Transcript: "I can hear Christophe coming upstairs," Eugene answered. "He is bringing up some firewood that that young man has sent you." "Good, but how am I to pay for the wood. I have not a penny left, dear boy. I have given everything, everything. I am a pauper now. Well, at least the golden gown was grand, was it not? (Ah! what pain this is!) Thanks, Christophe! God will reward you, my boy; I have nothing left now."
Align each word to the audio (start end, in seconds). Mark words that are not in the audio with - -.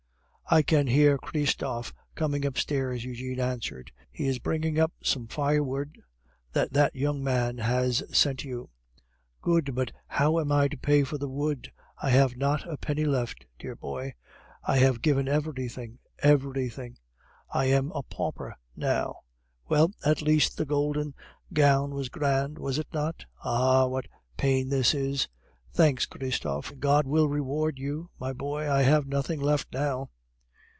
"I 0.53 0.63
can 0.63 0.85
hear 0.87 1.17
Christophe 1.17 1.93
coming 2.13 2.43
upstairs," 2.45 3.05
Eugene 3.05 3.39
answered. 3.39 3.93
"He 4.11 4.27
is 4.27 4.37
bringing 4.39 4.77
up 4.77 4.91
some 5.01 5.27
firewood 5.27 5.97
that 6.51 6.73
that 6.73 6.93
young 6.93 7.23
man 7.23 7.59
has 7.59 8.03
sent 8.11 8.43
you." 8.43 8.69
"Good, 9.41 9.73
but 9.73 9.93
how 10.07 10.39
am 10.41 10.51
I 10.51 10.67
to 10.67 10.75
pay 10.77 11.05
for 11.05 11.17
the 11.17 11.29
wood. 11.29 11.71
I 12.01 12.09
have 12.09 12.35
not 12.35 12.67
a 12.67 12.75
penny 12.75 13.05
left, 13.05 13.45
dear 13.59 13.77
boy. 13.77 14.13
I 14.61 14.79
have 14.79 15.01
given 15.01 15.29
everything, 15.29 15.99
everything. 16.19 16.97
I 17.53 17.67
am 17.67 17.89
a 17.93 18.03
pauper 18.03 18.57
now. 18.75 19.19
Well, 19.69 19.93
at 20.05 20.21
least 20.21 20.57
the 20.57 20.65
golden 20.65 21.13
gown 21.53 21.95
was 21.95 22.09
grand, 22.09 22.57
was 22.59 22.77
it 22.77 22.87
not? 22.93 23.23
(Ah! 23.41 23.87
what 23.87 24.07
pain 24.35 24.67
this 24.67 24.93
is!) 24.93 25.29
Thanks, 25.71 26.05
Christophe! 26.05 26.73
God 26.77 27.07
will 27.07 27.29
reward 27.29 27.79
you, 27.79 28.09
my 28.19 28.33
boy; 28.33 28.69
I 28.69 28.81
have 28.81 29.07
nothing 29.07 29.39
left 29.39 29.71
now." 29.71 30.09